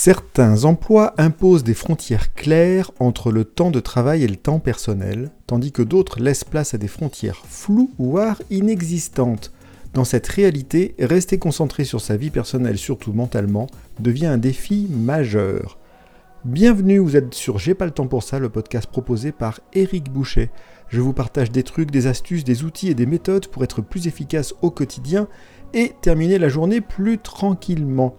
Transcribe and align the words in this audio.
Certains 0.00 0.62
emplois 0.62 1.12
imposent 1.18 1.64
des 1.64 1.74
frontières 1.74 2.32
claires 2.32 2.92
entre 3.00 3.32
le 3.32 3.42
temps 3.42 3.72
de 3.72 3.80
travail 3.80 4.22
et 4.22 4.28
le 4.28 4.36
temps 4.36 4.60
personnel, 4.60 5.32
tandis 5.48 5.72
que 5.72 5.82
d'autres 5.82 6.20
laissent 6.20 6.44
place 6.44 6.72
à 6.72 6.78
des 6.78 6.86
frontières 6.86 7.42
floues 7.48 7.90
voire 7.98 8.40
inexistantes. 8.48 9.50
Dans 9.94 10.04
cette 10.04 10.28
réalité, 10.28 10.94
rester 11.00 11.40
concentré 11.40 11.82
sur 11.82 12.00
sa 12.00 12.16
vie 12.16 12.30
personnelle, 12.30 12.78
surtout 12.78 13.12
mentalement, 13.12 13.66
devient 13.98 14.26
un 14.26 14.38
défi 14.38 14.86
majeur. 14.88 15.78
Bienvenue, 16.44 16.98
vous 16.98 17.16
êtes 17.16 17.34
sur 17.34 17.58
J'ai 17.58 17.74
pas 17.74 17.84
le 17.84 17.90
temps 17.90 18.06
pour 18.06 18.22
ça, 18.22 18.38
le 18.38 18.50
podcast 18.50 18.88
proposé 18.88 19.32
par 19.32 19.58
Eric 19.72 20.12
Boucher. 20.12 20.50
Je 20.90 21.00
vous 21.00 21.12
partage 21.12 21.50
des 21.50 21.64
trucs, 21.64 21.90
des 21.90 22.06
astuces, 22.06 22.44
des 22.44 22.62
outils 22.62 22.88
et 22.88 22.94
des 22.94 23.04
méthodes 23.04 23.48
pour 23.48 23.64
être 23.64 23.82
plus 23.82 24.06
efficace 24.06 24.54
au 24.62 24.70
quotidien 24.70 25.26
et 25.74 25.92
terminer 26.00 26.38
la 26.38 26.48
journée 26.48 26.80
plus 26.80 27.18
tranquillement. 27.18 28.14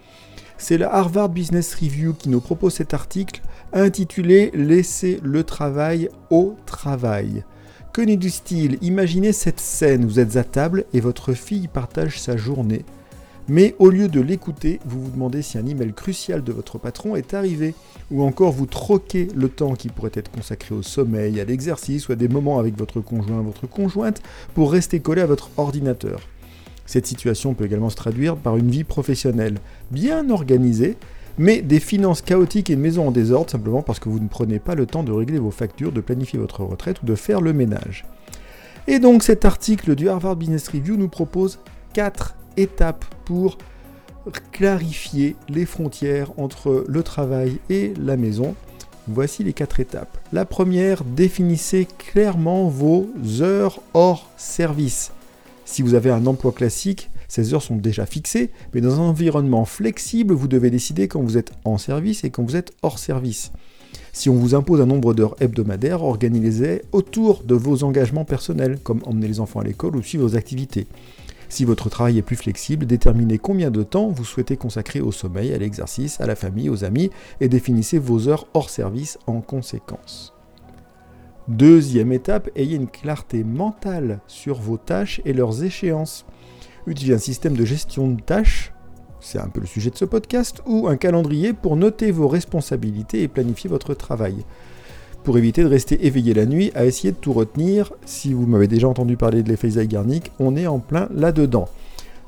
C'est 0.62 0.78
la 0.78 0.94
Harvard 0.94 1.30
Business 1.30 1.74
Review 1.74 2.14
qui 2.14 2.28
nous 2.28 2.42
propose 2.42 2.74
cet 2.74 2.94
article 2.94 3.42
intitulé 3.72 4.52
Laissez 4.54 5.22
le 5.24 5.46
travail 5.46 6.10
au 6.30 6.58
travail. 6.66 7.46
Que 7.94 8.02
nous 8.02 8.18
dit-il 8.18 8.78
Imaginez 8.82 9.32
cette 9.32 9.62
scène, 9.62 10.06
vous 10.06 10.20
êtes 10.20 10.36
à 10.36 10.44
table 10.44 10.84
et 10.94 11.00
votre 11.00 11.32
fille 11.32 11.70
partage 11.70 12.20
sa 12.20 12.36
journée. 12.36 12.84
Mais 13.48 13.74
au 13.80 13.90
lieu 13.90 14.10
de 14.10 14.20
l'écouter, 14.20 14.82
vous 14.86 15.02
vous 15.02 15.12
demandez 15.12 15.42
si 15.42 15.58
un 15.58 15.66
email 15.66 15.94
crucial 15.94 16.44
de 16.44 16.52
votre 16.52 16.78
patron 16.78 17.16
est 17.16 17.34
arrivé, 17.34 17.74
ou 18.12 18.22
encore 18.22 18.52
vous 18.52 18.66
troquez 18.66 19.30
le 19.34 19.48
temps 19.48 19.76
qui 19.76 19.88
pourrait 19.88 20.12
être 20.14 20.30
consacré 20.30 20.76
au 20.76 20.84
sommeil, 20.84 21.40
à 21.40 21.46
l'exercice 21.46 22.10
ou 22.10 22.12
à 22.12 22.16
des 22.16 22.28
moments 22.28 22.60
avec 22.60 22.78
votre 22.78 23.00
conjoint, 23.00 23.42
votre 23.42 23.66
conjointe, 23.66 24.22
pour 24.54 24.74
rester 24.74 25.00
collé 25.00 25.22
à 25.22 25.26
votre 25.26 25.50
ordinateur. 25.56 26.20
Cette 26.90 27.06
situation 27.06 27.54
peut 27.54 27.66
également 27.66 27.92
se 27.92 27.96
traduire 27.96 28.36
par 28.36 28.58
une 28.58 28.72
vie 28.72 28.84
professionnelle 28.84 29.60
bien 29.92 30.32
organisée, 30.32 30.98
mais 31.38 31.62
des 31.62 31.80
finances 31.80 32.24
chaotiques 32.24 32.72
et 32.72 32.74
une 32.74 32.80
maison 32.80 33.10
en 33.10 33.12
désordre 33.12 33.52
simplement 33.52 33.84
parce 33.84 34.00
que 34.00 34.10
vous 34.10 34.20
ne 34.20 34.28
prenez 34.28 34.58
pas 34.58 34.74
le 34.74 34.88
temps 34.88 35.04
de 35.04 35.12
régler 35.12 35.38
vos 35.38 35.52
factures, 35.52 35.92
de 35.92 36.02
planifier 36.02 36.40
votre 36.40 36.64
retraite 36.64 37.04
ou 37.04 37.06
de 37.06 37.14
faire 37.14 37.42
le 37.42 37.54
ménage. 37.54 38.06
Et 38.88 38.98
donc 38.98 39.22
cet 39.22 39.46
article 39.46 39.94
du 39.94 40.10
Harvard 40.10 40.36
Business 40.36 40.68
Review 40.68 40.98
nous 40.98 41.10
propose 41.10 41.60
4 41.94 42.34
étapes 42.58 43.06
pour 43.24 43.60
clarifier 44.52 45.36
les 45.48 45.68
frontières 45.68 46.32
entre 46.38 46.86
le 46.88 47.04
travail 47.04 47.60
et 47.70 47.94
la 48.02 48.18
maison. 48.18 48.56
Voici 49.08 49.44
les 49.44 49.54
quatre 49.54 49.80
étapes. 49.80 50.18
La 50.34 50.44
première, 50.44 51.04
définissez 51.04 51.88
clairement 52.00 52.68
vos 52.68 53.12
heures 53.42 53.80
hors 53.94 54.28
service. 54.38 55.12
Si 55.72 55.84
vous 55.84 55.94
avez 55.94 56.10
un 56.10 56.26
emploi 56.26 56.52
classique, 56.52 57.12
ces 57.28 57.54
heures 57.54 57.62
sont 57.62 57.76
déjà 57.76 58.08
fixées, 58.08 58.50
mais 58.74 58.82
dans 58.82 59.00
un 59.00 59.04
environnement 59.04 59.66
flexible, 59.66 60.34
vous 60.34 60.48
devez 60.48 60.72
décider 60.72 61.08
quand 61.08 61.22
vous 61.22 61.38
êtes 61.38 61.52
en 61.64 61.78
service 61.78 62.24
et 62.24 62.32
quand 62.32 62.42
vous 62.42 62.56
êtes 62.56 62.72
hors 62.82 62.98
service. 62.98 63.52
Si 64.12 64.32
on 64.32 64.34
vous 64.34 64.56
impose 64.56 64.82
un 64.82 64.88
nombre 64.88 65.14
d'heures 65.14 65.36
hebdomadaires, 65.40 66.02
organisez 66.02 66.82
autour 66.92 67.44
de 67.44 67.54
vos 67.54 67.84
engagements 67.84 68.26
personnels, 68.26 68.80
comme 68.82 69.04
emmener 69.06 69.28
les 69.28 69.40
enfants 69.40 69.60
à 69.60 69.64
l'école 69.64 69.96
ou 69.96 70.02
suivre 70.02 70.28
vos 70.28 70.36
activités. 70.36 70.88
Si 71.50 71.66
votre 71.66 71.88
travail 71.88 72.18
est 72.18 72.24
plus 72.24 72.36
flexible, 72.36 72.88
déterminez 72.88 73.38
combien 73.38 73.70
de 73.70 73.84
temps 73.84 74.10
vous 74.10 74.26
souhaitez 74.26 74.58
consacrer 74.58 75.02
au 75.02 75.12
sommeil, 75.12 75.54
à 75.54 75.60
l'exercice, 75.60 76.20
à 76.20 76.26
la 76.26 76.36
famille, 76.36 76.72
aux 76.72 76.84
amis, 76.84 77.12
et 77.42 77.48
définissez 77.48 78.00
vos 78.00 78.28
heures 78.28 78.48
hors 78.56 78.72
service 78.72 79.20
en 79.28 79.40
conséquence. 79.42 80.34
Deuxième 81.50 82.12
étape, 82.12 82.52
ayez 82.56 82.76
une 82.76 82.88
clarté 82.88 83.44
mentale 83.44 84.20
sur 84.28 84.60
vos 84.60 84.78
tâches 84.78 85.20
et 85.26 85.34
leurs 85.34 85.64
échéances. 85.64 86.28
Utilisez 86.86 87.16
un 87.16 87.18
système 87.18 87.58
de 87.58 87.66
gestion 87.66 88.08
de 88.08 88.22
tâches, 88.22 88.72
c'est 89.20 89.40
un 89.40 89.48
peu 89.48 89.60
le 89.60 89.66
sujet 89.66 89.90
de 89.90 89.98
ce 89.98 90.06
podcast, 90.06 90.62
ou 90.68 90.88
un 90.88 90.96
calendrier 90.96 91.54
pour 91.54 91.76
noter 91.76 92.12
vos 92.12 92.28
responsabilités 92.28 93.24
et 93.24 93.28
planifier 93.28 93.68
votre 93.68 93.96
travail. 93.96 94.46
Pour 95.24 95.40
éviter 95.40 95.64
de 95.64 95.70
rester 95.70 96.06
éveillé 96.06 96.36
la 96.36 96.46
nuit 96.46 96.72
à 96.76 96.86
essayer 96.86 97.14
de 97.14 97.18
tout 97.18 97.34
retenir, 97.34 97.94
si 98.06 98.32
vous 98.32 98.46
m'avez 98.46 98.68
déjà 98.68 98.88
entendu 98.88 99.18
parler 99.18 99.42
de 99.42 99.50
l'effet 99.50 99.72
Zeigarnik, 99.72 100.32
on 100.38 100.56
est 100.56 100.68
en 100.68 100.78
plein 100.78 101.10
là-dedans. 101.12 101.68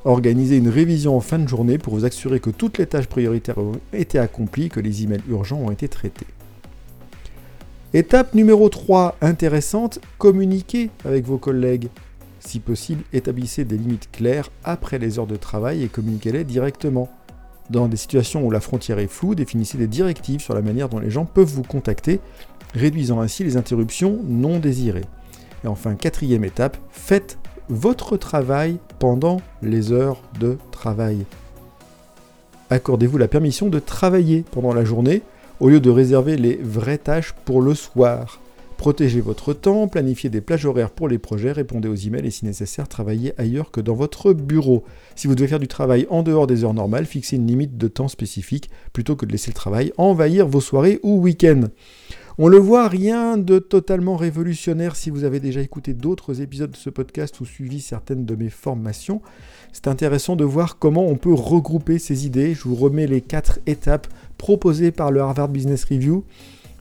Organisez 0.04 0.58
une 0.58 0.70
révision 0.70 1.16
en 1.16 1.22
fin 1.22 1.38
de 1.38 1.48
journée 1.48 1.78
pour 1.78 1.94
vous 1.94 2.06
assurer 2.06 2.40
que 2.40 2.50
toutes 2.50 2.80
les 2.80 2.88
tâches 2.88 3.06
prioritaires 3.06 3.60
ont 3.60 3.74
été 3.94 4.18
accomplies, 4.18 4.70
que 4.70 4.80
les 4.80 5.04
emails 5.04 5.22
urgents 5.30 5.60
ont 5.60 5.70
été 5.70 5.88
traités. 5.88 6.26
Étape 7.94 8.36
numéro 8.36 8.70
3, 8.70 9.18
intéressante, 9.20 10.00
communiquez 10.18 10.90
avec 11.04 11.26
vos 11.26 11.38
collègues. 11.38 11.90
Si 12.40 12.62
possible, 12.62 13.04
établissez 13.12 13.66
des 13.66 13.78
limites 13.78 14.10
claires 14.14 14.48
après 14.64 14.98
les 14.98 15.20
heures 15.20 15.28
de 15.28 15.36
travail 15.36 15.84
et 15.84 15.90
communiquez-les 15.90 16.46
directement. 16.46 17.10
Dans 17.70 17.90
des 17.90 17.98
situations 17.98 18.46
où 18.46 18.50
la 18.50 18.62
frontière 18.62 18.98
est 19.00 19.08
floue, 19.08 19.36
définissez 19.36 19.78
des 19.78 19.88
directives 19.88 20.40
sur 20.40 20.54
la 20.54 20.62
manière 20.62 20.88
dont 20.88 21.00
les 21.00 21.10
gens 21.10 21.26
peuvent 21.26 21.52
vous 21.52 21.64
contacter, 21.64 22.22
réduisant 22.74 23.20
ainsi 23.20 23.44
les 23.44 23.58
interruptions 23.58 24.22
non 24.26 24.60
désirées. 24.60 25.04
Et 25.66 25.68
enfin, 25.68 25.96
quatrième 25.96 26.46
étape, 26.46 26.78
faites 26.92 27.40
votre 27.68 28.16
travail 28.16 28.78
pendant 29.00 29.42
les 29.62 29.92
heures 29.92 30.22
de 30.40 30.58
travail. 30.72 31.26
Accordez-vous 32.70 33.18
la 33.18 33.28
permission 33.28 33.68
de 33.68 33.80
travailler 33.80 34.46
pendant 34.50 34.74
la 34.74 34.86
journée 34.86 35.24
au 35.62 35.70
lieu 35.70 35.80
de 35.80 35.92
réserver 35.92 36.38
les 36.38 36.56
vraies 36.56 36.98
tâches 36.98 37.34
pour 37.46 37.62
le 37.62 37.76
soir. 37.76 38.42
Protégez 38.78 39.22
votre 39.22 39.54
temps, 39.54 39.88
planifiez 39.88 40.32
des 40.32 40.42
plages 40.42 40.66
horaires 40.66 40.90
pour 40.90 41.08
les 41.08 41.20
projets, 41.20 41.52
répondez 41.52 41.88
aux 41.88 41.94
emails 41.94 42.26
et 42.26 42.32
si 42.32 42.46
nécessaire, 42.46 42.88
travaillez 42.88 43.40
ailleurs 43.40 43.70
que 43.70 43.80
dans 43.80 43.94
votre 43.94 44.34
bureau. 44.34 44.84
Si 45.16 45.28
vous 45.28 45.36
devez 45.36 45.48
faire 45.48 45.60
du 45.60 45.68
travail 45.68 46.08
en 46.10 46.24
dehors 46.24 46.48
des 46.48 46.64
heures 46.64 46.74
normales, 46.74 47.06
fixez 47.06 47.36
une 47.36 47.46
limite 47.46 47.78
de 47.78 47.88
temps 47.88 48.08
spécifique 48.08 48.72
plutôt 48.92 49.16
que 49.16 49.28
de 49.28 49.32
laisser 49.32 49.52
le 49.52 49.56
travail 49.56 49.94
envahir 49.98 50.48
vos 50.48 50.62
soirées 50.62 51.00
ou 51.04 51.22
week-ends. 51.22 51.68
On 52.38 52.48
le 52.48 52.58
voit, 52.58 52.88
rien 52.88 53.38
de 53.38 53.60
totalement 53.60 54.16
révolutionnaire 54.16 54.96
si 54.96 55.10
vous 55.10 55.26
avez 55.26 55.40
déjà 55.40 55.62
écouté 55.62 55.94
d'autres 55.94 56.42
épisodes 56.42 56.72
de 56.72 56.78
ce 56.78 56.90
podcast 56.90 57.40
ou 57.42 57.46
suivi 57.46 57.82
certaines 57.82 58.26
de 58.26 58.36
mes 58.36 58.50
formations. 58.50 59.22
C'est 59.74 59.88
intéressant 59.88 60.36
de 60.36 60.46
voir 60.46 60.80
comment 60.80 61.06
on 61.06 61.16
peut 61.16 61.34
regrouper 61.34 62.00
ces 62.00 62.26
idées. 62.26 62.54
Je 62.54 62.64
vous 62.64 62.76
remets 62.76 63.08
les 63.08 63.22
quatre 63.22 63.60
étapes 63.68 64.08
proposées 64.38 64.92
par 64.92 65.12
le 65.12 65.20
Harvard 65.22 65.50
Business 65.50 65.84
Review. 65.84 66.24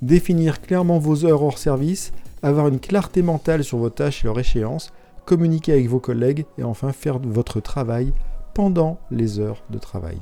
Définir 0.02 0.60
clairement 0.60 0.98
vos 0.98 1.24
heures 1.24 1.42
hors 1.42 1.58
service, 1.58 2.12
avoir 2.42 2.68
une 2.68 2.80
clarté 2.80 3.22
mentale 3.22 3.64
sur 3.64 3.78
vos 3.78 3.90
tâches 3.90 4.24
et 4.24 4.26
leurs 4.26 4.38
échéances, 4.38 4.92
communiquer 5.26 5.72
avec 5.72 5.88
vos 5.88 6.00
collègues 6.00 6.46
et 6.58 6.62
enfin 6.62 6.92
faire 6.92 7.18
votre 7.18 7.60
travail 7.60 8.12
pendant 8.54 8.98
les 9.10 9.38
heures 9.38 9.62
de 9.70 9.78
travail. 9.78 10.18